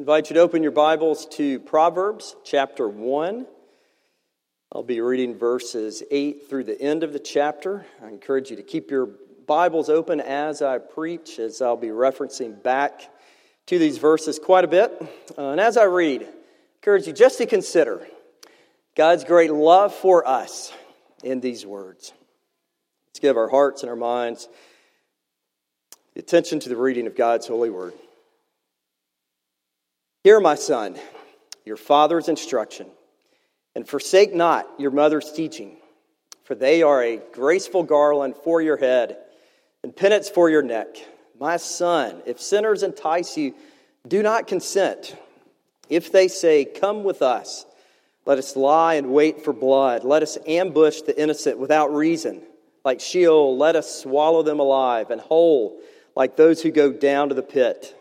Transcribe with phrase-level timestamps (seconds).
[0.00, 3.46] Invite you to open your Bibles to Proverbs chapter 1.
[4.72, 7.84] I'll be reading verses 8 through the end of the chapter.
[8.02, 9.10] I encourage you to keep your
[9.46, 13.10] Bibles open as I preach, as I'll be referencing back
[13.66, 14.90] to these verses quite a bit.
[15.36, 16.28] Uh, and as I read, I
[16.78, 18.06] encourage you just to consider
[18.96, 20.72] God's great love for us
[21.22, 22.14] in these words.
[23.08, 24.48] Let's give our hearts and our minds
[26.16, 27.92] attention to the reading of God's holy word.
[30.22, 30.96] Hear, my son,
[31.64, 32.88] your father's instruction,
[33.74, 35.78] and forsake not your mother's teaching,
[36.44, 39.16] for they are a graceful garland for your head
[39.82, 40.88] and penance for your neck.
[41.38, 43.54] My son, if sinners entice you,
[44.06, 45.16] do not consent.
[45.88, 47.64] If they say, Come with us,
[48.26, 50.04] let us lie and wait for blood.
[50.04, 52.42] Let us ambush the innocent without reason.
[52.84, 55.80] Like Sheol, let us swallow them alive, and whole,
[56.14, 57.96] like those who go down to the pit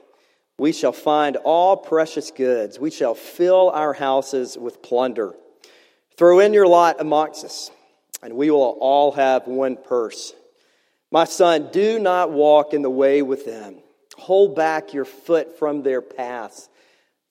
[0.60, 2.80] we shall find all precious goods.
[2.80, 5.34] We shall fill our houses with plunder.
[6.18, 7.72] Throw in your lot amongst us,
[8.22, 10.34] and we will all have one purse.
[11.12, 13.78] My son, do not walk in the way with them.
[14.18, 16.68] Hold back your foot from their paths,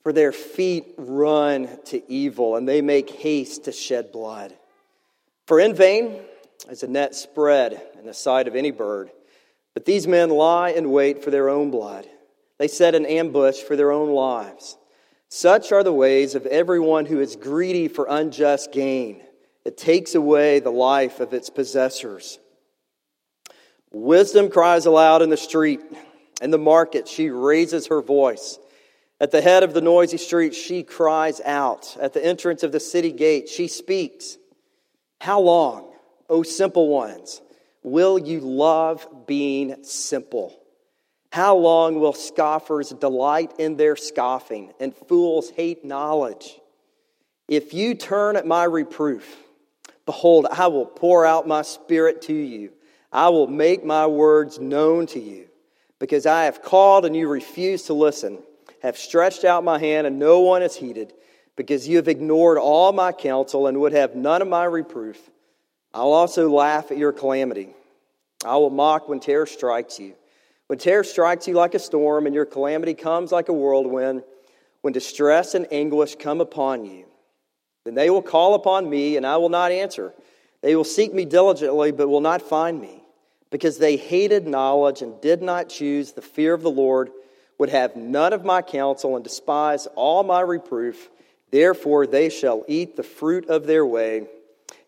[0.03, 4.57] for their feet run to evil, and they make haste to shed blood.
[5.47, 6.21] For in vain
[6.71, 9.11] is a net spread in the sight of any bird,
[9.75, 12.07] but these men lie in wait for their own blood.
[12.59, 14.77] They set an ambush for their own lives.
[15.29, 19.23] Such are the ways of everyone who is greedy for unjust gain.
[19.65, 22.39] It takes away the life of its possessors.
[23.93, 25.81] Wisdom cries aloud in the street.
[26.41, 28.59] In the market, she raises her voice.
[29.21, 31.97] At the head of the noisy street, she cries out.
[32.01, 34.39] At the entrance of the city gate, she speaks.
[35.21, 35.93] How long,
[36.31, 37.41] O simple ones,
[37.83, 40.58] will you love being simple?
[41.31, 46.59] How long will scoffers delight in their scoffing and fools hate knowledge?
[47.49, 49.37] If you turn at my reproof,
[50.07, 52.73] behold, I will pour out my spirit to you.
[53.13, 55.49] I will make my words known to you.
[55.99, 58.39] Because I have called and you refuse to listen,
[58.83, 61.13] have stretched out my hand and no one has heeded,
[61.57, 65.19] because you have ignored all my counsel and would have none of my reproof.
[65.93, 67.71] I'll also laugh at your calamity.
[68.45, 70.15] I will mock when terror strikes you.
[70.69, 74.23] When terror strikes you like a storm and your calamity comes like a whirlwind,
[74.83, 77.07] when distress and anguish come upon you,
[77.85, 80.13] then they will call upon me and I will not answer.
[80.61, 83.03] They will seek me diligently but will not find me,
[83.51, 87.11] because they hated knowledge and did not choose the fear of the Lord,
[87.59, 91.09] would have none of my counsel and despise all my reproof.
[91.51, 94.27] Therefore they shall eat the fruit of their way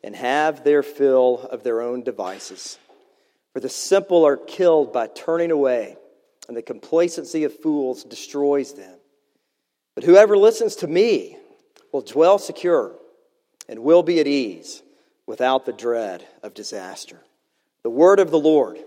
[0.05, 2.79] and have their fill of their own devices.
[3.53, 5.97] For the simple are killed by turning away,
[6.49, 8.97] and the complacency of fools destroys them.
[9.95, 11.37] But whoever listens to me
[11.93, 12.95] will dwell secure
[13.69, 14.83] and will be at ease
[15.27, 17.21] without the dread of disaster.
[17.83, 18.79] The word of the Lord.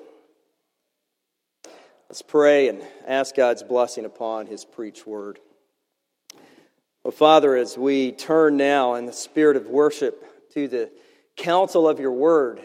[2.10, 5.40] Let's pray and ask God's blessing upon his preached word.
[7.06, 10.90] Oh, Father, as we turn now in the spirit of worship to the
[11.36, 12.62] counsel of your word,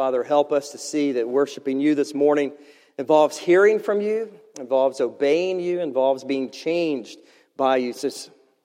[0.00, 2.52] Father, help us to see that worshiping you this morning
[2.96, 7.18] involves hearing from you, involves obeying you, involves being changed
[7.58, 7.92] by you.
[7.92, 8.08] So,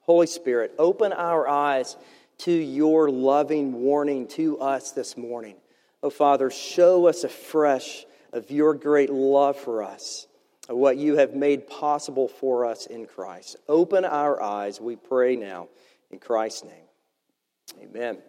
[0.00, 1.98] Holy Spirit, open our eyes
[2.38, 5.56] to your loving warning to us this morning.
[6.02, 10.26] Oh, Father, show us afresh of your great love for us,
[10.70, 13.56] of what you have made possible for us in Christ.
[13.68, 15.68] Open our eyes, we pray now,
[16.10, 17.82] in Christ's name.
[17.82, 18.22] Amen.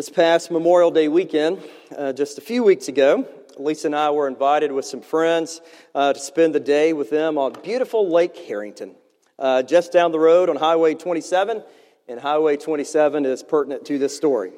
[0.00, 1.62] This past Memorial Day weekend,
[1.94, 5.60] uh, just a few weeks ago, Lisa and I were invited with some friends
[5.94, 8.94] uh, to spend the day with them on beautiful Lake Herrington,
[9.38, 11.62] uh, just down the road on Highway 27.
[12.08, 14.52] And Highway 27 is pertinent to this story.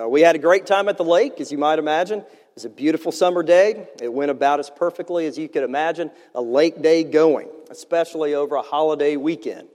[0.00, 2.20] Uh, we had a great time at the lake, as you might imagine.
[2.20, 3.88] It was a beautiful summer day.
[4.00, 8.54] It went about as perfectly as you could imagine a lake day going, especially over
[8.54, 9.66] a holiday weekend.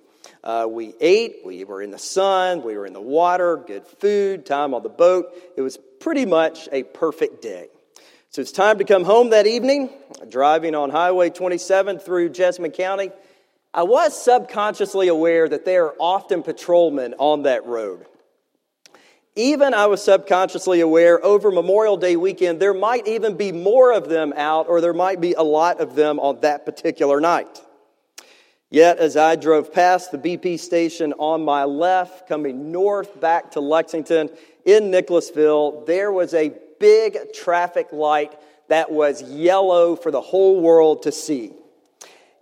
[0.44, 4.46] Uh, we ate, we were in the sun, we were in the water, good food,
[4.46, 5.34] time on the boat.
[5.58, 7.68] It was pretty much a perfect day.
[8.30, 9.90] So it's time to come home that evening,
[10.30, 13.12] driving on Highway 27 through Jessamine County.
[13.74, 18.06] I was subconsciously aware that there are often patrolmen on that road.
[19.36, 24.10] Even I was subconsciously aware over Memorial Day weekend, there might even be more of
[24.10, 27.62] them out, or there might be a lot of them on that particular night.
[28.72, 33.60] Yet, as I drove past the BP station on my left, coming north back to
[33.60, 34.30] Lexington
[34.64, 41.04] in Nicholasville, there was a big traffic light that was yellow for the whole world
[41.04, 41.52] to see.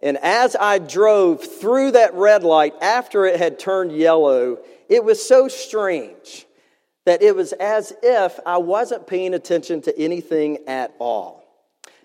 [0.02, 4.60] And as I drove through that red light after it had turned yellow,
[4.90, 6.46] it was so strange
[7.06, 11.46] that it was as if I wasn't paying attention to anything at all.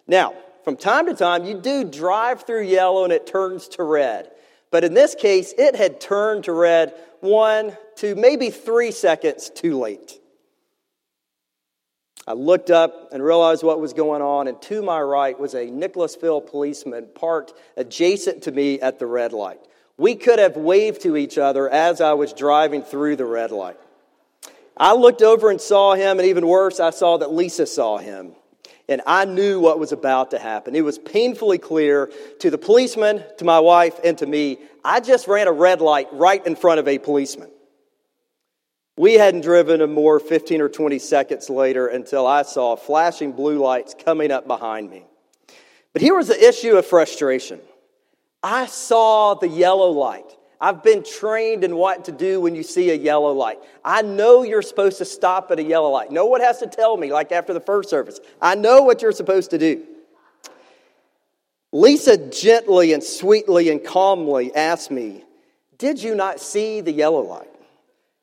[0.06, 4.30] Now, from time to time, you do drive through yellow and it turns to red.
[4.70, 9.78] But in this case, it had turned to red one, two, maybe three seconds too
[9.78, 10.18] late.
[12.26, 15.66] I looked up and realized what was going on, and to my right was a
[15.66, 19.60] Nicholasville policeman parked adjacent to me at the red light.
[19.96, 23.76] We could have waved to each other as I was driving through the red light.
[24.76, 28.34] I looked over and saw him, and even worse, I saw that Lisa saw him
[28.88, 30.74] and I knew what was about to happen.
[30.74, 32.10] It was painfully clear
[32.40, 34.58] to the policeman, to my wife, and to me.
[34.84, 37.50] I just ran a red light right in front of a policeman.
[38.96, 43.58] We hadn't driven a more 15 or 20 seconds later until I saw flashing blue
[43.58, 45.04] lights coming up behind me.
[45.92, 47.60] But here was the issue of frustration.
[48.42, 50.36] I saw the yellow light.
[50.62, 53.58] I've been trained in what to do when you see a yellow light.
[53.84, 56.12] I know you're supposed to stop at a yellow light.
[56.12, 58.20] No one has to tell me, like after the first service.
[58.40, 59.84] I know what you're supposed to do.
[61.72, 65.24] Lisa gently and sweetly and calmly asked me,
[65.78, 67.50] Did you not see the yellow light?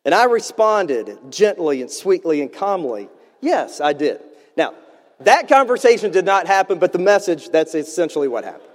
[0.05, 3.09] And I responded gently and sweetly and calmly,
[3.41, 4.21] Yes, I did.
[4.55, 4.75] Now,
[5.19, 8.68] that conversation did not happen, but the message, that's essentially what happened.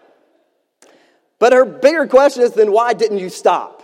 [1.44, 3.82] But her bigger question is then why didn't you stop?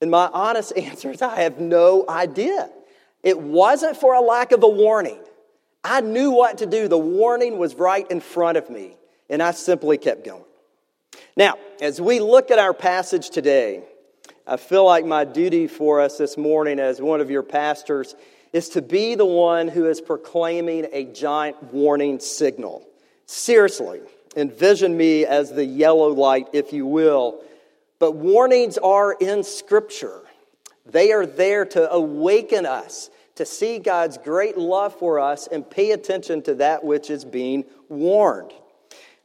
[0.00, 2.68] And my honest answer is I have no idea.
[3.22, 5.20] It wasn't for a lack of a warning.
[5.84, 6.88] I knew what to do.
[6.88, 8.96] The warning was right in front of me,
[9.30, 10.42] and I simply kept going.
[11.36, 13.84] Now, as we look at our passage today,
[14.44, 18.16] I feel like my duty for us this morning as one of your pastors
[18.52, 22.84] is to be the one who is proclaiming a giant warning signal.
[23.26, 24.00] Seriously,
[24.36, 27.42] envision me as the yellow light, if you will.
[27.98, 30.22] But warnings are in Scripture,
[30.86, 35.90] they are there to awaken us to see God's great love for us and pay
[35.92, 38.52] attention to that which is being warned.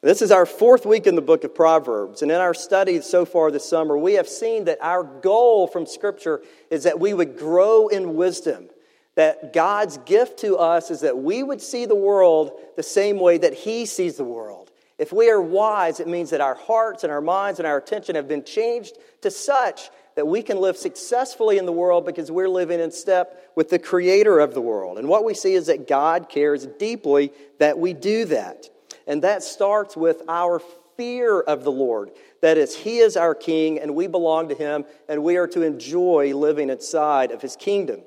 [0.01, 3.25] This is our fourth week in the book of Proverbs, and in our studies so
[3.25, 6.41] far this summer, we have seen that our goal from Scripture
[6.71, 8.69] is that we would grow in wisdom.
[9.15, 13.37] That God's gift to us is that we would see the world the same way
[13.39, 14.68] that He sees the world.
[14.99, 18.15] If we are wise, it means that our hearts and our minds and our attention
[18.15, 22.49] have been changed to such that we can live successfully in the world because we're
[22.49, 24.97] living in step with the creator of the world.
[24.97, 28.69] And what we see is that God cares deeply that we do that.
[29.07, 30.61] And that starts with our
[30.97, 32.11] fear of the Lord.
[32.41, 35.61] That is, He is our King and we belong to Him and we are to
[35.61, 38.01] enjoy living inside of His kingdom.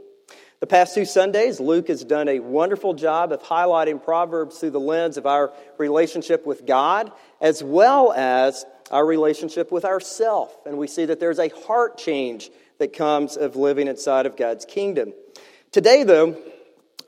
[0.63, 4.79] The past two Sundays, Luke has done a wonderful job of highlighting Proverbs through the
[4.79, 10.57] lens of our relationship with God, as well as our relationship with ourself.
[10.65, 14.65] And we see that there's a heart change that comes of living inside of God's
[14.65, 15.13] kingdom.
[15.73, 16.41] Today, though,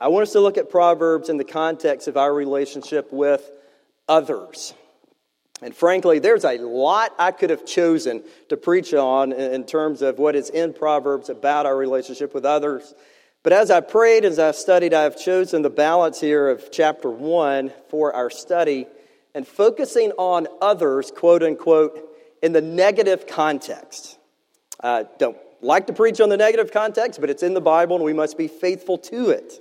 [0.01, 3.49] I want us to look at Proverbs in the context of our relationship with
[4.05, 4.73] others.
[5.61, 10.19] And frankly, there's a lot I could have chosen to preach on in terms of
[10.19, 12.93] what is in Proverbs about our relationship with others.
[13.45, 17.11] But as I prayed, as I studied, I have chosen the balance here of chapter
[17.11, 18.87] one for our study
[19.35, 22.09] and focusing on others, quote unquote,
[22.41, 24.17] in the negative context.
[24.81, 28.03] I don't like to preach on the negative context, but it's in the Bible and
[28.03, 29.53] we must be faithful to it.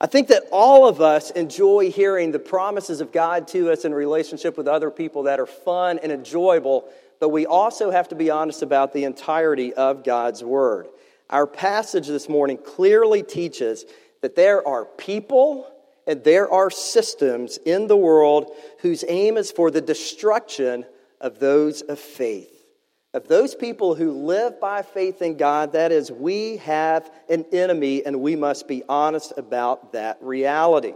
[0.00, 3.92] I think that all of us enjoy hearing the promises of God to us in
[3.92, 6.88] relationship with other people that are fun and enjoyable,
[7.20, 10.86] but we also have to be honest about the entirety of God's Word.
[11.30, 13.84] Our passage this morning clearly teaches
[14.22, 15.66] that there are people
[16.06, 20.84] And there are systems in the world whose aim is for the destruction
[21.20, 22.52] of those of faith.
[23.12, 28.04] Of those people who live by faith in God, that is, we have an enemy
[28.04, 30.92] and we must be honest about that reality.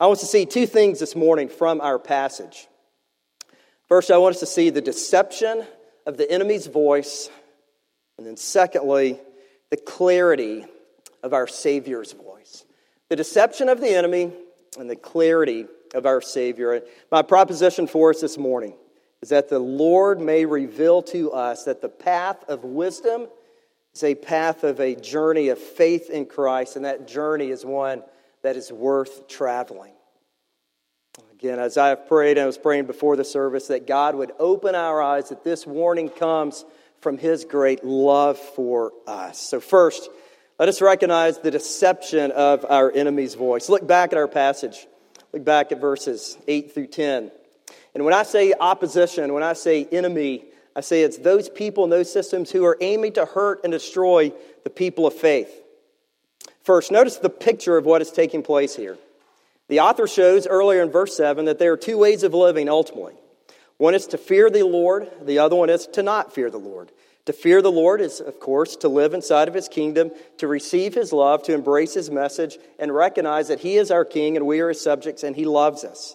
[0.00, 2.66] I want us to see two things this morning from our passage.
[3.86, 5.64] First, I want us to see the deception
[6.06, 7.30] of the enemy's voice,
[8.16, 9.20] and then secondly,
[9.72, 10.66] the clarity
[11.22, 12.66] of our Savior's voice.
[13.08, 14.30] The deception of the enemy
[14.78, 16.82] and the clarity of our Savior.
[17.10, 18.74] My proposition for us this morning
[19.22, 23.28] is that the Lord may reveal to us that the path of wisdom
[23.94, 28.02] is a path of a journey of faith in Christ, and that journey is one
[28.42, 29.94] that is worth traveling.
[31.32, 34.74] Again, as I have prayed, I was praying before the service, that God would open
[34.74, 36.66] our eyes, that this warning comes
[37.02, 39.38] from His great love for us.
[39.38, 40.08] So, first,
[40.58, 43.68] let us recognize the deception of our enemy's voice.
[43.68, 44.86] Look back at our passage.
[45.32, 47.30] Look back at verses 8 through 10.
[47.94, 50.44] And when I say opposition, when I say enemy,
[50.74, 54.32] I say it's those people and those systems who are aiming to hurt and destroy
[54.64, 55.52] the people of faith.
[56.62, 58.96] First, notice the picture of what is taking place here.
[59.68, 63.14] The author shows earlier in verse 7 that there are two ways of living ultimately.
[63.82, 66.92] One is to fear the Lord, the other one is to not fear the Lord.
[67.24, 70.94] To fear the Lord is, of course, to live inside of his kingdom, to receive
[70.94, 74.60] his love, to embrace his message, and recognize that he is our king and we
[74.60, 76.14] are his subjects and he loves us.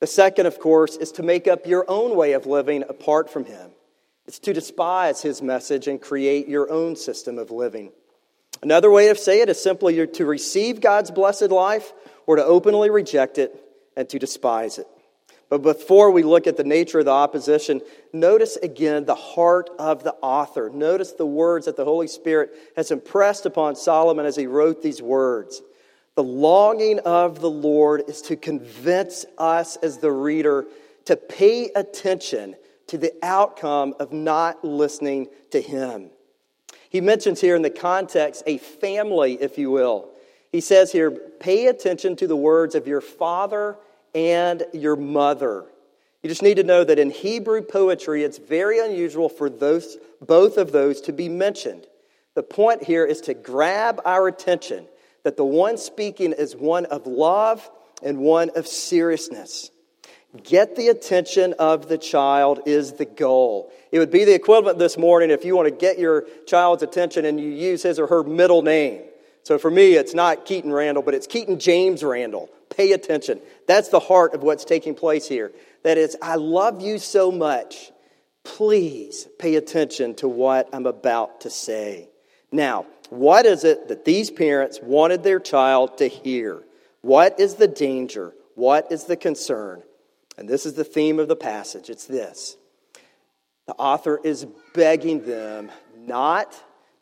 [0.00, 3.44] The second, of course, is to make up your own way of living apart from
[3.44, 3.72] him.
[4.26, 7.92] It's to despise his message and create your own system of living.
[8.62, 11.92] Another way of saying it is simply to receive God's blessed life
[12.26, 13.54] or to openly reject it
[13.98, 14.86] and to despise it.
[15.48, 17.80] But before we look at the nature of the opposition,
[18.12, 20.70] notice again the heart of the author.
[20.70, 25.00] Notice the words that the Holy Spirit has impressed upon Solomon as he wrote these
[25.00, 25.62] words.
[26.16, 30.66] The longing of the Lord is to convince us as the reader
[31.04, 32.56] to pay attention
[32.88, 36.10] to the outcome of not listening to Him.
[36.88, 40.10] He mentions here in the context a family, if you will.
[40.50, 43.76] He says here, pay attention to the words of your father
[44.16, 45.66] and your mother.
[46.22, 50.56] You just need to know that in Hebrew poetry, it's very unusual for those, both
[50.56, 51.86] of those to be mentioned.
[52.34, 54.86] The point here is to grab our attention
[55.22, 57.70] that the one speaking is one of love
[58.02, 59.70] and one of seriousness.
[60.42, 63.70] Get the attention of the child is the goal.
[63.92, 67.26] It would be the equivalent this morning if you want to get your child's attention
[67.26, 69.02] and you use his or her middle name.
[69.42, 72.50] So for me, it's not Keaton Randall, but it's Keaton James Randall.
[72.70, 73.40] Pay attention.
[73.66, 75.52] That's the heart of what's taking place here.
[75.82, 77.92] That is, I love you so much.
[78.44, 82.08] Please pay attention to what I'm about to say.
[82.52, 86.62] Now, what is it that these parents wanted their child to hear?
[87.02, 88.34] What is the danger?
[88.54, 89.82] What is the concern?
[90.38, 91.88] And this is the theme of the passage.
[91.90, 92.56] It's this
[93.66, 96.54] the author is begging them not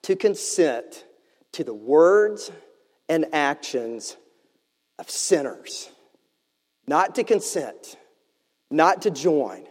[0.03, 1.05] to consent
[1.53, 2.51] to the words
[3.09, 4.17] and actions
[4.99, 5.91] of sinners.
[6.87, 7.97] Not to consent,
[8.71, 9.67] not to join,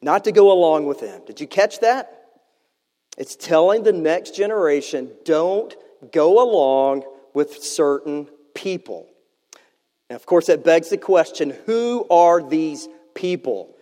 [0.00, 1.22] not to go along with them.
[1.26, 2.12] Did you catch that?
[3.18, 5.74] It's telling the next generation don't
[6.12, 7.04] go along
[7.34, 9.06] with certain people.
[10.08, 13.74] And of course, that begs the question who are these people?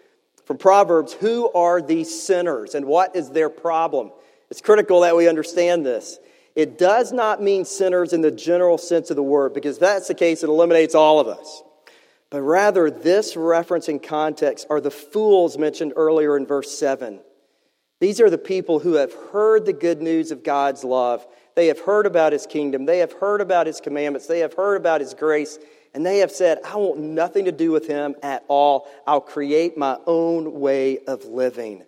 [0.44, 4.10] From Proverbs, who are these sinners and what is their problem?
[4.50, 6.18] It's critical that we understand this.
[6.54, 10.14] It does not mean sinners in the general sense of the word, because that's the
[10.14, 11.62] case, it eliminates all of us.
[12.30, 17.20] But rather, this reference and context are the fools mentioned earlier in verse 7.
[18.00, 21.26] These are the people who have heard the good news of God's love.
[21.54, 22.86] They have heard about his kingdom.
[22.86, 24.26] They have heard about his commandments.
[24.26, 25.58] They have heard about his grace.
[25.94, 28.88] And they have said, I want nothing to do with him at all.
[29.06, 31.84] I'll create my own way of living.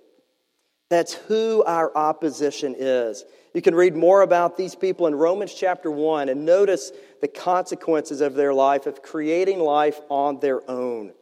[0.90, 3.24] That's who our opposition is.
[3.56, 8.20] You can read more about these people in Romans chapter 1 and notice the consequences
[8.20, 11.14] of their life, of creating life on their own.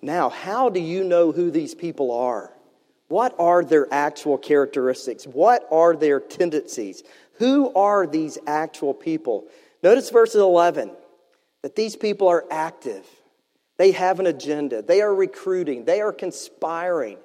[0.00, 2.54] Now, how do you know who these people are?
[3.08, 5.26] What are their actual characteristics?
[5.26, 7.02] What are their tendencies?
[7.34, 9.48] Who are these actual people?
[9.82, 10.90] Notice verse 11
[11.60, 13.04] that these people are active.
[13.76, 14.80] They have an agenda.
[14.80, 15.84] They are recruiting.
[15.84, 17.18] They are conspiring.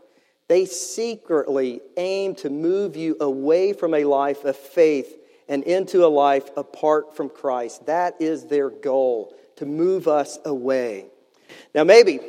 [0.48, 5.14] They secretly aim to move you away from a life of faith
[5.50, 7.86] and into a life apart from Christ.
[7.86, 11.06] That is their goal, to move us away.
[11.74, 12.20] Now, maybe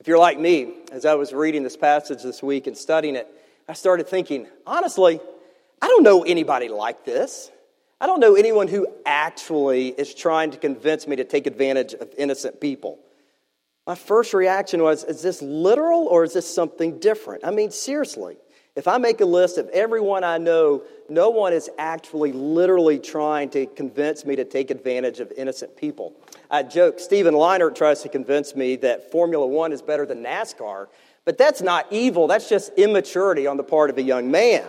[0.00, 3.28] if you're like me, as I was reading this passage this week and studying it,
[3.68, 5.20] I started thinking, honestly,
[5.80, 7.50] I don't know anybody like this.
[8.00, 12.12] I don't know anyone who actually is trying to convince me to take advantage of
[12.18, 12.98] innocent people.
[13.86, 17.44] My first reaction was, is this literal or is this something different?
[17.44, 18.36] I mean, seriously.
[18.74, 23.50] If I make a list of everyone I know, no one is actually literally trying
[23.50, 26.14] to convince me to take advantage of innocent people.
[26.50, 30.86] I joke, Stephen Leinert tries to convince me that Formula One is better than NASCAR,
[31.26, 34.64] but that's not evil, that's just immaturity on the part of a young man.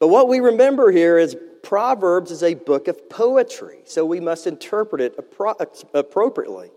[0.00, 4.48] But what we remember here is Proverbs is a book of poetry, so we must
[4.48, 6.70] interpret it appro- appropriately.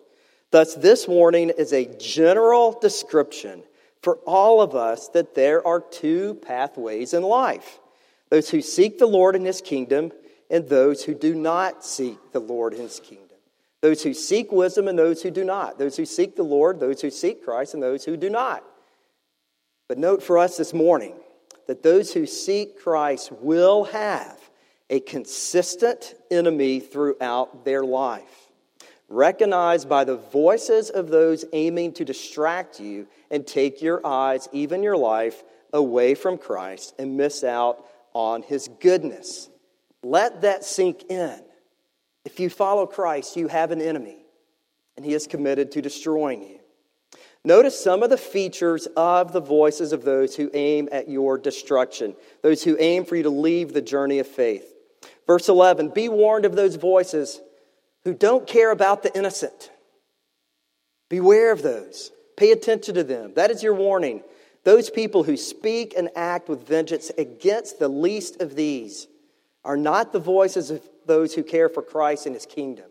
[0.52, 3.64] Thus, this warning is a general description
[4.02, 7.80] for all of us that there are two pathways in life
[8.30, 10.12] those who seek the Lord and his kingdom,
[10.50, 13.38] and those who do not seek the Lord and his kingdom.
[13.82, 15.80] Those who seek wisdom and those who do not.
[15.80, 18.66] Those who seek the Lord, those who seek Christ, and those who do not.
[19.88, 21.16] But note for us this morning
[21.68, 24.38] that those who seek Christ will have
[24.90, 28.47] a consistent enemy throughout their life
[29.10, 34.84] recognized by the voices of those aiming to distract you and take your eyes, even
[34.84, 39.50] your life, away from Christ and miss out on his goodness.
[40.04, 41.40] Let that sink in.
[42.26, 44.18] If you follow Christ, you have an enemy,
[44.96, 46.60] and he is committed to destroying you.
[47.44, 52.16] Notice some of the features of the voices of those who aim at your destruction,
[52.42, 54.74] those who aim for you to leave the journey of faith.
[55.26, 57.40] Verse 11 Be warned of those voices
[58.08, 59.70] who don't care about the innocent.
[61.10, 62.10] Beware of those.
[62.38, 63.34] Pay attention to them.
[63.34, 64.24] That is your warning.
[64.64, 69.08] Those people who speak and act with vengeance against the least of these
[69.66, 72.86] are not the voices of those who care for Christ and his kingdom.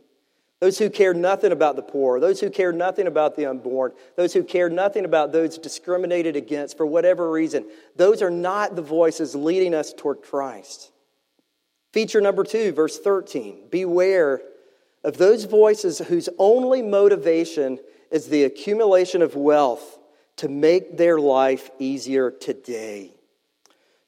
[0.60, 4.34] Those who care nothing about the poor, those who care nothing about the unborn, those
[4.34, 7.64] who care nothing about those discriminated against for whatever reason,
[7.96, 10.92] those are not the voices leading us toward Christ.
[11.94, 14.42] Feature number two, verse 13 Beware
[15.06, 17.78] of those voices whose only motivation
[18.10, 19.98] is the accumulation of wealth
[20.34, 23.14] to make their life easier today.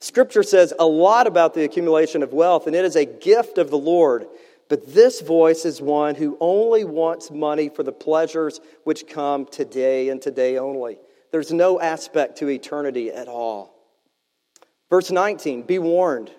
[0.01, 3.71] Scripture says a lot about the accumulation of wealth, and it is a gift of
[3.71, 4.27] the Lord.
[4.69, 10.09] But this voice is one who only wants money for the pleasures which come today
[10.09, 10.99] and today only.
[11.31, 13.73] There's no aspect to eternity at all.
[14.91, 16.33] Verse 19 Be warned.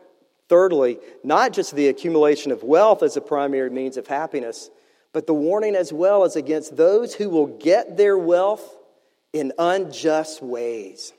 [0.49, 4.71] Thirdly, not just the accumulation of wealth as a primary means of happiness,
[5.13, 8.77] but the warning as well is against those who will get their wealth
[9.31, 11.13] in unjust ways.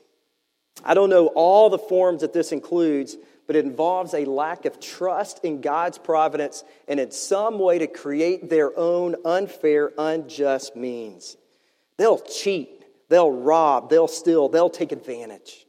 [0.83, 3.15] I don't know all the forms that this includes,
[3.47, 7.87] but it involves a lack of trust in God's providence and in some way to
[7.87, 11.37] create their own unfair, unjust means.
[11.97, 15.65] They'll cheat, they'll rob, they'll steal, they'll take advantage.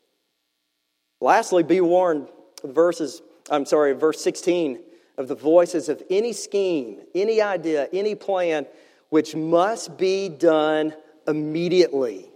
[1.21, 2.29] Lastly, be warned
[2.65, 3.23] verses
[3.53, 4.81] I'm sorry, verse 16
[5.19, 8.67] of the voices of any scheme, any idea, any plan,
[9.11, 10.95] which must be done
[11.29, 12.31] immediately.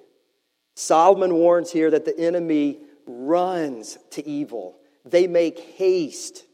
[0.74, 4.76] Solomon warns here that the enemy runs to evil,
[5.07, 6.44] they make haste.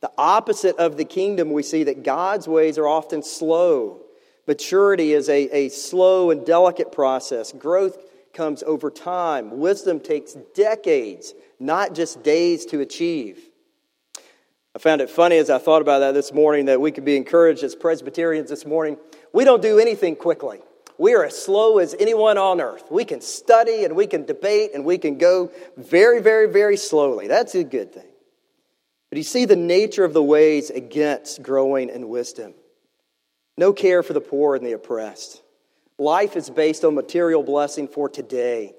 [0.00, 4.02] The opposite of the kingdom, we see that God's ways are often slow.
[4.46, 7.52] Maturity is a, a slow and delicate process.
[7.52, 7.96] Growth
[8.34, 9.58] comes over time.
[9.58, 13.48] Wisdom takes decades, not just days to achieve.
[14.76, 17.16] I found it funny as I thought about that this morning that we could be
[17.16, 18.96] encouraged as Presbyterians this morning.
[19.32, 20.58] We don't do anything quickly.
[20.98, 22.90] We are as slow as anyone on earth.
[22.90, 27.28] We can study and we can debate and we can go very, very, very slowly.
[27.28, 28.08] That's a good thing.
[29.10, 32.54] But you see the nature of the ways against growing in wisdom.
[33.56, 35.40] No care for the poor and the oppressed.
[35.98, 38.74] Life is based on material blessing for today,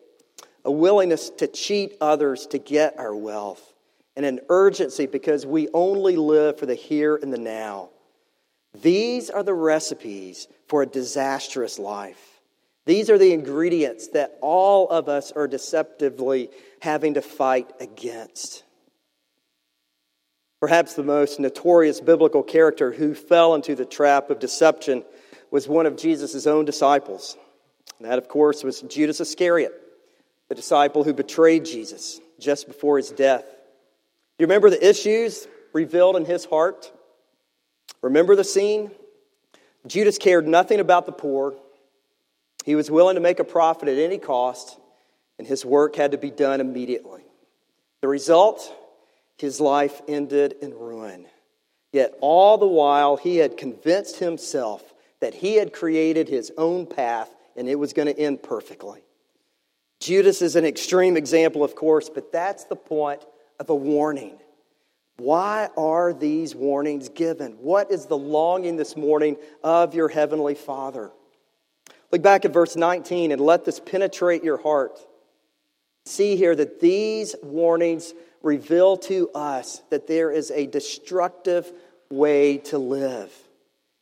[0.65, 3.74] a willingness to cheat others to get our wealth
[4.15, 7.89] and an urgency because we only live for the here and the now.
[8.82, 12.41] These are the recipes for a disastrous life.
[12.86, 16.49] These are the ingredients that all of us are deceptively
[16.82, 18.63] having to fight against.
[20.60, 25.04] Perhaps the most notorious biblical character who fell into the trap of deception
[25.51, 27.38] was one of Jesus' own disciples.
[27.97, 29.73] And that, of course, was Judas Iscariot,
[30.49, 33.45] the disciple who betrayed Jesus just before his death.
[34.38, 36.91] You remember the issues revealed in his heart?
[38.02, 38.91] Remember the scene?
[39.88, 41.54] Judas cared nothing about the poor.
[42.65, 44.78] He was willing to make a profit at any cost,
[45.38, 47.21] and his work had to be done immediately.
[48.02, 48.74] The result?
[49.38, 51.28] His life ended in ruin.
[51.91, 57.34] Yet all the while, he had convinced himself that he had created his own path
[57.56, 59.02] and it was going to end perfectly.
[60.02, 63.21] Judas is an extreme example, of course, but that's the point
[63.60, 64.38] of a warning.
[65.18, 67.54] Why are these warnings given?
[67.54, 71.12] What is the longing this morning of your heavenly Father?
[72.12, 75.00] Look back at verse 19 and let this penetrate your heart.
[76.06, 81.72] See here that these warnings reveal to us that there is a destructive
[82.10, 83.34] way to live.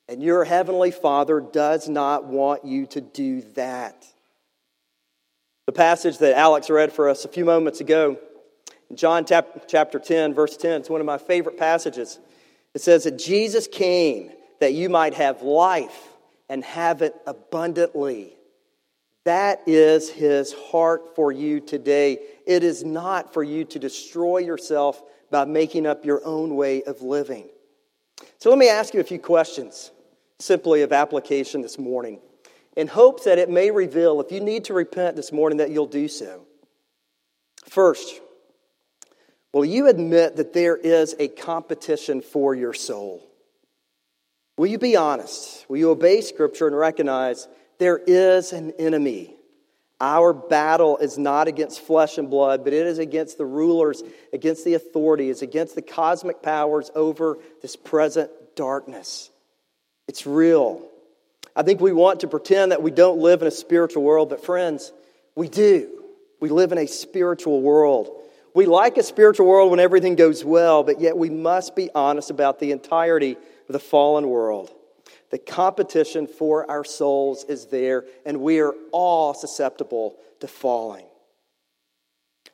[0.10, 4.06] And your heavenly Father does not want you to do that.
[5.66, 8.20] The passage that Alex read for us a few moments ago,
[8.94, 12.20] in John chapter 10, verse 10, it's one of my favorite passages.
[12.76, 14.30] It says that Jesus came
[14.60, 16.10] that you might have life
[16.48, 18.36] and have it abundantly.
[19.26, 22.20] That is his heart for you today.
[22.46, 25.02] It is not for you to destroy yourself
[25.32, 27.50] by making up your own way of living.
[28.38, 29.90] So let me ask you a few questions,
[30.38, 32.20] simply of application this morning,
[32.78, 35.88] in hopes that it may reveal, if you need to repent this morning, that you'll
[35.88, 36.46] do so.
[37.66, 38.22] First,
[39.54, 43.24] will you admit that there is a competition for your soul?
[44.58, 45.66] Will you be honest?
[45.70, 47.48] Will you obey Scripture and recognize
[47.80, 49.36] there is an enemy?
[50.00, 54.66] Our battle is not against flesh and blood, but it is against the rulers, against
[54.66, 59.30] the authorities, against the cosmic powers over this present darkness.
[60.08, 60.82] It's real.
[61.56, 64.44] I think we want to pretend that we don't live in a spiritual world, but
[64.44, 64.92] friends,
[65.36, 66.04] we do.
[66.40, 68.23] We live in a spiritual world.
[68.56, 72.30] We like a spiritual world when everything goes well, but yet we must be honest
[72.30, 74.72] about the entirety of the fallen world.
[75.32, 81.06] The competition for our souls is there, and we are all susceptible to falling.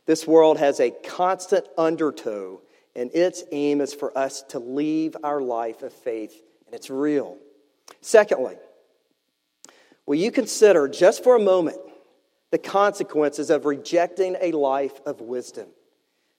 [0.06, 2.62] This world has a constant undertow,
[2.96, 7.38] and its aim is for us to leave our life of faith, and it's real.
[8.00, 8.56] Secondly,
[10.06, 11.78] will you consider just for a moment
[12.52, 15.68] the consequences of rejecting a life of wisdom?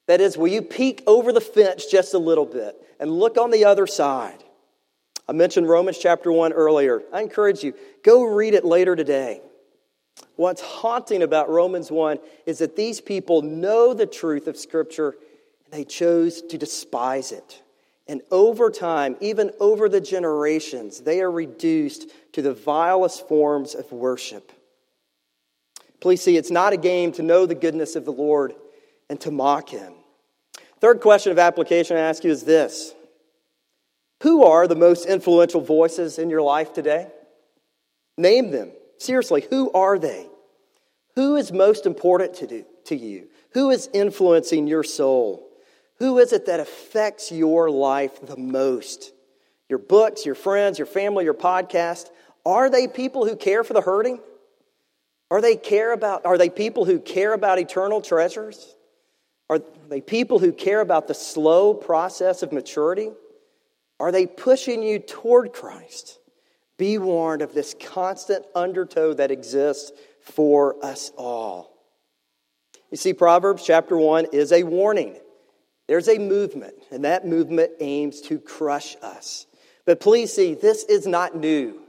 [0.06, 3.50] That is, will you peek over the fence just a little bit and look on
[3.50, 4.42] the other side?
[5.28, 7.02] I mentioned Romans chapter 1 earlier.
[7.12, 9.40] I encourage you, go read it later today.
[10.36, 15.14] What's haunting about Romans 1 is that these people know the truth of Scripture
[15.64, 17.62] and they chose to despise it.
[18.08, 23.92] And over time, even over the generations, they are reduced to the vilest forms of
[23.92, 24.50] worship.
[26.00, 28.54] Please see, it's not a game to know the goodness of the Lord
[29.10, 29.92] and to mock Him.
[30.80, 32.94] Third question of application I ask you is this
[34.22, 37.08] who are the most influential voices in your life today?
[38.16, 38.72] Name them.
[38.98, 40.26] Seriously, who are they?
[41.16, 43.28] Who is most important to, do, to you?
[43.52, 45.46] Who is influencing your soul?
[45.98, 49.12] Who is it that affects your life the most?
[49.68, 52.08] Your books, your friends, your family, your podcast?
[52.44, 54.20] Are they people who care for the hurting?
[55.30, 58.74] Are they care about are they people who care about eternal treasures?
[59.50, 63.10] Are they people who care about the slow process of maturity?
[63.98, 66.20] Are they pushing you toward Christ?
[66.78, 69.90] Be warned of this constant undertow that exists
[70.22, 71.76] for us all.
[72.92, 75.16] You see, Proverbs chapter 1 is a warning.
[75.88, 79.46] There's a movement, and that movement aims to crush us.
[79.84, 81.80] But please see, this is not new.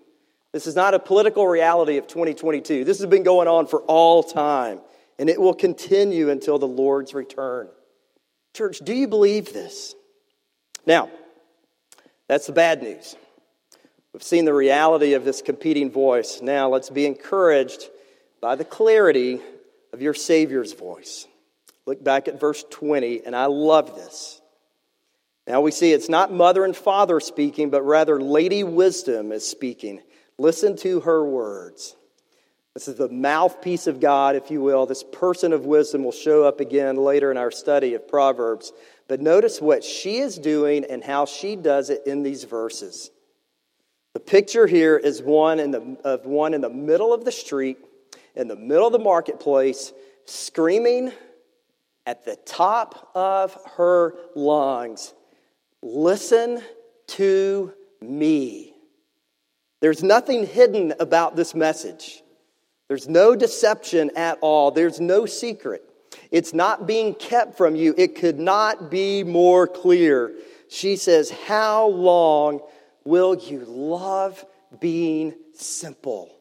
[0.51, 2.83] This is not a political reality of 2022.
[2.85, 4.81] This has been going on for all time,
[5.21, 7.69] and it will continue until the Lord's return.
[8.55, 9.93] Church, do you believe this?
[10.87, 11.11] Now,
[12.27, 13.15] that's the bad news.
[14.13, 16.41] We've seen the reality of this competing voice.
[16.41, 17.87] Now let's be encouraged
[18.41, 19.39] by the clarity
[19.93, 21.27] of your Savior's voice.
[21.85, 24.41] Look back at verse 20, and I love this.
[25.45, 30.01] Now we see it's not mother and father speaking, but rather Lady Wisdom is speaking.
[30.39, 31.95] Listen to her words.
[32.73, 34.85] This is the mouthpiece of God, if you will.
[34.85, 38.71] This person of wisdom will show up again later in our study of Proverbs.
[39.07, 43.11] But notice what she is doing and how she does it in these verses.
[44.13, 47.77] The picture here is one in the, of one in the middle of the street,
[48.35, 49.91] in the middle of the marketplace,
[50.25, 51.11] screaming
[52.05, 55.13] at the top of her lungs
[55.81, 56.61] Listen
[57.07, 58.73] to me.
[59.79, 62.20] There's nothing hidden about this message.
[62.91, 64.69] There's no deception at all.
[64.69, 65.81] There's no secret.
[66.29, 67.95] It's not being kept from you.
[67.97, 70.33] It could not be more clear.
[70.67, 72.59] She says, How long
[73.05, 74.43] will you love
[74.81, 76.35] being simple?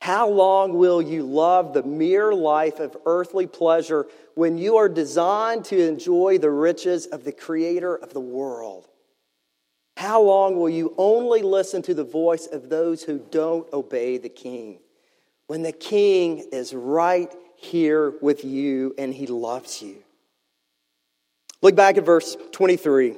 [0.00, 5.66] How long will you love the mere life of earthly pleasure when you are designed
[5.66, 8.88] to enjoy the riches of the Creator of the world?
[9.98, 14.30] How long will you only listen to the voice of those who don't obey the
[14.30, 14.78] King
[15.50, 19.96] when the King is right here with you and he loves you.
[21.60, 23.16] Look back at verse 23.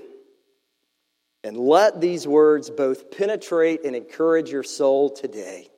[1.44, 5.68] And let these words both penetrate and encourage your soul today.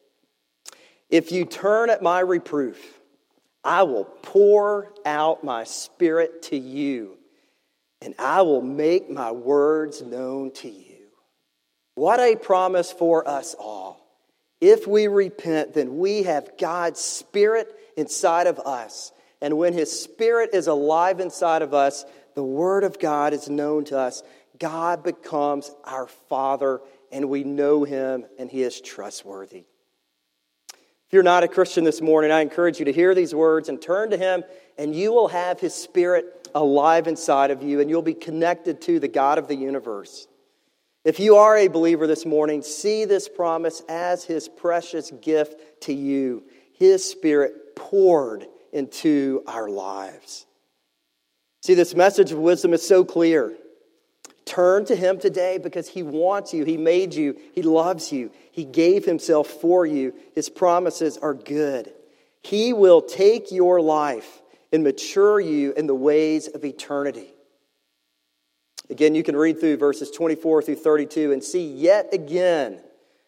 [1.10, 3.00] If you turn at my reproof,
[3.64, 7.18] I will pour out my spirit to you,
[8.00, 11.08] and I will make my words known to you.
[11.96, 14.03] What a promise for us all.
[14.66, 19.12] If we repent, then we have God's spirit inside of us.
[19.42, 23.84] And when his spirit is alive inside of us, the word of God is known
[23.84, 24.22] to us.
[24.58, 26.80] God becomes our Father,
[27.12, 29.66] and we know him, and he is trustworthy.
[30.70, 33.82] If you're not a Christian this morning, I encourage you to hear these words and
[33.82, 34.44] turn to him,
[34.78, 38.98] and you will have his spirit alive inside of you, and you'll be connected to
[38.98, 40.26] the God of the universe.
[41.04, 45.92] If you are a believer this morning, see this promise as his precious gift to
[45.92, 50.46] you, his spirit poured into our lives.
[51.62, 53.54] See, this message of wisdom is so clear.
[54.44, 56.64] Turn to Him today because He wants you.
[56.64, 57.36] He made you.
[57.54, 58.30] He loves you.
[58.52, 60.14] He gave Himself for you.
[60.34, 61.92] His promises are good.
[62.42, 67.33] He will take your life and mature you in the ways of eternity.
[68.90, 72.80] Again, you can read through verses 24 through 32 and see yet again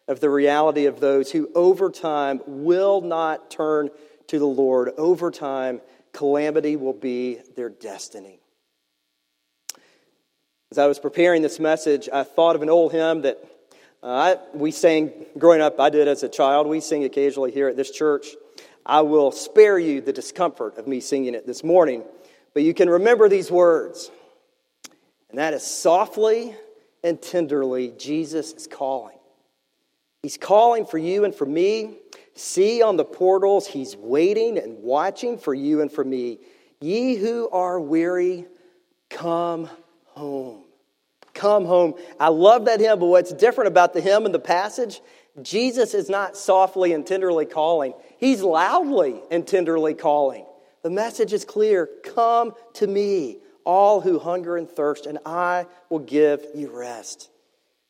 [0.07, 3.89] of the reality of those who over time will not turn
[4.27, 4.91] to the Lord.
[4.97, 5.81] Over time,
[6.13, 8.39] calamity will be their destiny.
[10.71, 13.37] As I was preparing this message, I thought of an old hymn that
[14.03, 15.79] uh, I, we sang growing up.
[15.79, 16.67] I did as a child.
[16.67, 18.27] We sing occasionally here at this church.
[18.85, 22.03] I will spare you the discomfort of me singing it this morning,
[22.53, 24.11] but you can remember these words.
[25.29, 26.55] And that is softly
[27.03, 29.17] and tenderly, Jesus is calling.
[30.23, 31.97] He's calling for you and for me.
[32.35, 36.39] See on the portals, He's waiting and watching for you and for me.
[36.79, 38.45] Ye who are weary,
[39.09, 39.69] come
[40.05, 40.63] home.
[41.33, 41.95] Come home.
[42.19, 45.01] I love that hymn, but what's different about the hymn and the passage,
[45.41, 50.45] Jesus is not softly and tenderly calling, he's loudly and tenderly calling.
[50.83, 53.37] The message is clear Come to me,
[53.67, 57.29] all who hunger and thirst, and I will give you rest.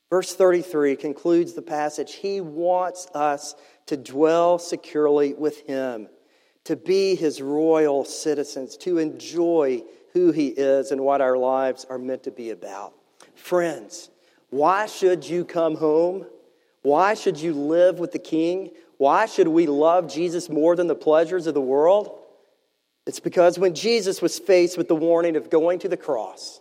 [0.10, 2.16] Verse 33 concludes the passage.
[2.16, 6.10] He wants us to dwell securely with him,
[6.63, 9.84] to be his royal citizens, to enjoy
[10.18, 12.94] who He is and what our lives are meant to be about.
[13.36, 14.10] Friends,
[14.50, 16.26] why should you come home?
[16.82, 18.72] Why should you live with the King?
[18.98, 22.18] Why should we love Jesus more than the pleasures of the world?
[23.08, 26.60] It's because when Jesus was faced with the warning of going to the cross,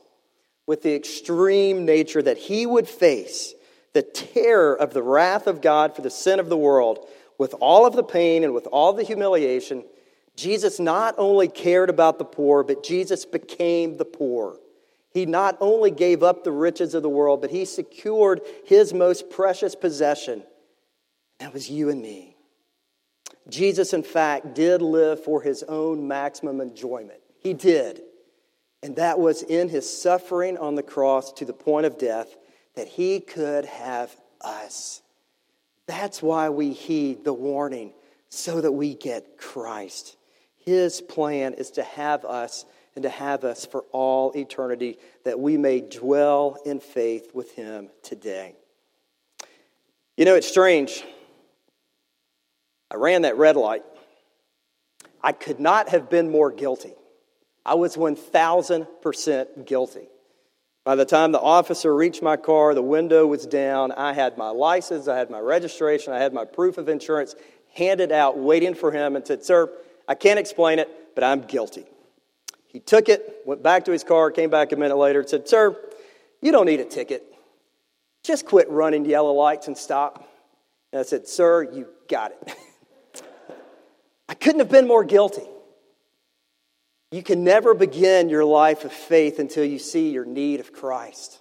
[0.64, 3.52] with the extreme nature that he would face,
[3.94, 7.04] the terror of the wrath of God for the sin of the world,
[7.36, 9.84] with all of the pain and with all the humiliation,
[10.36, 14.56] Jesus not only cared about the poor, but Jesus became the poor.
[15.10, 19.30] He not only gave up the riches of the world, but he secured his most
[19.30, 20.44] precious possession.
[21.40, 22.35] That was you and me.
[23.48, 27.20] Jesus, in fact, did live for his own maximum enjoyment.
[27.38, 28.02] He did.
[28.82, 32.36] And that was in his suffering on the cross to the point of death
[32.74, 35.02] that he could have us.
[35.86, 37.92] That's why we heed the warning,
[38.28, 40.16] so that we get Christ.
[40.58, 42.64] His plan is to have us
[42.96, 47.90] and to have us for all eternity, that we may dwell in faith with Him
[48.02, 48.54] today.
[50.16, 51.04] You know, it's strange.
[52.90, 53.82] I ran that red light.
[55.22, 56.94] I could not have been more guilty.
[57.64, 60.08] I was 1,000% guilty.
[60.84, 63.90] By the time the officer reached my car, the window was down.
[63.90, 67.34] I had my license, I had my registration, I had my proof of insurance
[67.74, 69.68] handed out, waiting for him, and said, Sir,
[70.06, 71.86] I can't explain it, but I'm guilty.
[72.68, 75.48] He took it, went back to his car, came back a minute later, and said,
[75.48, 75.76] Sir,
[76.40, 77.24] you don't need a ticket.
[78.22, 80.28] Just quit running yellow lights and stop.
[80.92, 82.54] And I said, Sir, you got it.
[84.28, 85.46] I couldn't have been more guilty.
[87.12, 91.40] You can never begin your life of faith until you see your need of Christ.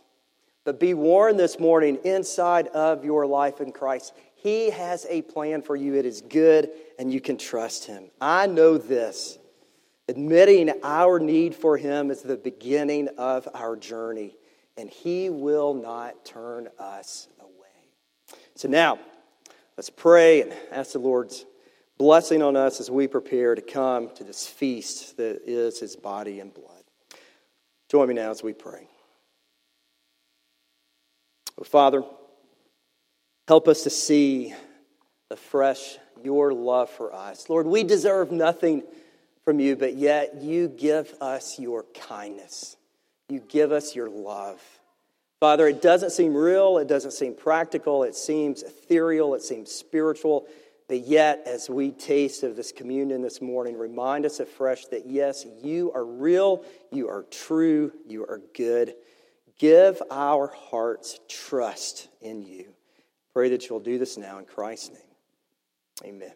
[0.63, 5.62] But be warned this morning inside of your life in Christ, He has a plan
[5.62, 5.95] for you.
[5.95, 6.69] It is good
[7.00, 8.06] and you can trust Him.
[8.21, 9.38] I know this.
[10.08, 14.36] Admitting our need for Him is the beginning of our journey,
[14.78, 18.39] and He will not turn us away.
[18.54, 19.00] So now,
[19.78, 21.43] let's pray and ask the Lord's
[21.97, 26.39] blessing on us as we prepare to come to this feast that is His body
[26.39, 26.84] and blood.
[27.89, 28.88] Join me now as we pray.
[31.60, 32.03] Oh, Father,
[33.47, 34.53] help us to see
[35.31, 37.49] afresh your love for us.
[37.49, 38.84] Lord, we deserve nothing
[39.43, 42.77] from you, but yet you give us your kindness.
[43.29, 44.62] you give us your love.
[45.39, 50.47] Father, it doesn't seem real, it doesn't seem practical, it seems ethereal, it seems spiritual,
[50.88, 55.45] but yet, as we taste of this communion this morning, remind us afresh that yes,
[55.63, 58.93] you are real, you are true, you are good.
[59.58, 62.74] Give our hearts trust in you.
[63.34, 66.13] Pray that you'll do this now in Christ's name.
[66.13, 66.34] Amen.